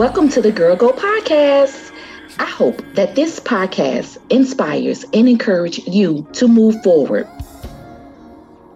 Welcome 0.00 0.30
to 0.30 0.40
the 0.40 0.50
Girl 0.50 0.76
Go 0.76 0.92
Podcast. 0.92 1.92
I 2.38 2.46
hope 2.46 2.82
that 2.94 3.16
this 3.16 3.38
podcast 3.38 4.16
inspires 4.30 5.04
and 5.12 5.28
encourages 5.28 5.86
you 5.86 6.26
to 6.32 6.48
move 6.48 6.82
forward. 6.82 7.28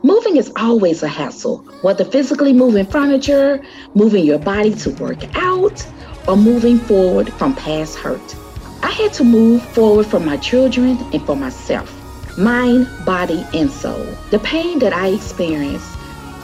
Moving 0.02 0.36
is 0.36 0.52
always 0.54 1.02
a 1.02 1.08
hassle, 1.08 1.60
whether 1.80 2.04
physically 2.04 2.52
moving 2.52 2.84
furniture, 2.84 3.64
moving 3.94 4.26
your 4.26 4.38
body 4.38 4.74
to 4.74 4.90
work 4.90 5.24
out, 5.34 5.86
or 6.28 6.36
moving 6.36 6.78
forward 6.78 7.32
from 7.32 7.54
past 7.54 7.96
hurt. 7.96 8.36
I 8.82 8.90
had 8.90 9.14
to 9.14 9.24
move 9.24 9.62
forward 9.70 10.04
for 10.04 10.20
my 10.20 10.36
children 10.36 10.98
and 11.14 11.24
for 11.24 11.36
myself, 11.36 12.36
mind, 12.36 12.86
body, 13.06 13.46
and 13.54 13.70
soul. 13.70 14.04
The 14.30 14.40
pain 14.40 14.78
that 14.80 14.92
I 14.92 15.08
experienced 15.08 15.88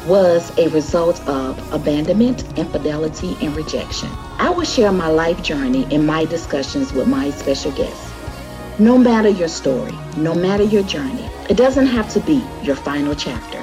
was 0.07 0.57
a 0.59 0.69
result 0.69 1.21
of 1.29 1.73
abandonment, 1.73 2.45
infidelity, 2.59 3.37
and 3.41 3.55
rejection. 3.55 4.09
I 4.39 4.51
will 4.51 4.65
share 4.65 4.93
my 4.93 5.09
life 5.09 5.43
journey 5.43 5.85
in 5.93 6.07
my 6.07 6.25
discussions 6.25 6.93
with 6.93 7.07
my 7.07 7.31
special 7.31 7.73
guests. 7.73 8.11
No 8.79 8.97
matter 8.97 9.29
your 9.29 9.49
story, 9.49 9.93
no 10.17 10.35
matter 10.35 10.63
your 10.63 10.83
journey, 10.85 11.29
it 11.51 11.57
doesn't 11.57 11.87
have 11.87 12.09
to 12.15 12.21
be 12.21 12.43
your 12.63 12.77
final 12.77 13.15
chapter. 13.15 13.59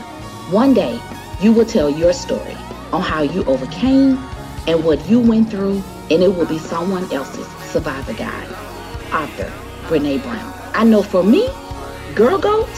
One 0.51 0.73
day, 0.73 0.99
you 1.41 1.51
will 1.51 1.65
tell 1.65 1.89
your 1.89 2.13
story 2.13 2.55
on 2.93 3.01
how 3.01 3.21
you 3.21 3.43
overcame 3.45 4.17
and 4.67 4.83
what 4.83 5.03
you 5.09 5.19
went 5.19 5.49
through, 5.49 5.81
and 6.11 6.21
it 6.23 6.35
will 6.35 6.45
be 6.45 6.59
someone 6.59 7.11
else's 7.11 7.47
survivor 7.71 8.13
guide. 8.13 8.49
Author 9.11 9.51
Brene 9.88 10.21
Brown. 10.21 10.53
I 10.73 10.83
know 10.83 11.01
for 11.01 11.23
me, 11.23 11.49
Girl 12.13 12.38
Goat, 12.38 12.69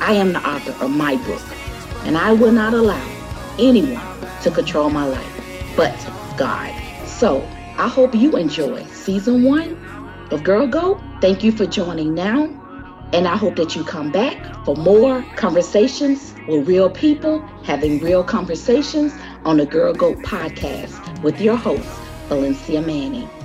I 0.00 0.14
am 0.14 0.32
the 0.32 0.48
author 0.48 0.72
of 0.84 0.90
my 0.90 1.16
book, 1.26 1.42
and 2.04 2.16
I 2.16 2.32
will 2.32 2.52
not 2.52 2.74
allow 2.74 3.04
anyone 3.58 4.06
to 4.42 4.50
control 4.50 4.90
my 4.90 5.06
life 5.06 5.38
but 5.78 5.94
God. 6.36 6.74
So 7.06 7.40
I 7.78 7.86
hope 7.86 8.12
you 8.12 8.36
enjoy 8.36 8.84
season 8.86 9.44
one 9.44 9.76
of 10.32 10.42
Girl 10.42 10.66
Go. 10.66 11.00
Thank 11.20 11.44
you 11.44 11.52
for 11.52 11.66
joining 11.66 12.14
now. 12.14 12.46
And 13.12 13.28
I 13.28 13.36
hope 13.36 13.54
that 13.56 13.76
you 13.76 13.84
come 13.84 14.10
back 14.10 14.64
for 14.64 14.74
more 14.74 15.24
conversations 15.36 16.34
with 16.48 16.68
real 16.68 16.90
people 16.90 17.40
having 17.62 18.00
real 18.00 18.24
conversations 18.24 19.14
on 19.44 19.58
the 19.58 19.66
Girl 19.66 19.94
Goat 19.94 20.18
podcast 20.18 21.22
with 21.22 21.40
your 21.40 21.56
host, 21.56 21.88
Valencia 22.28 22.82
Manning. 22.82 23.37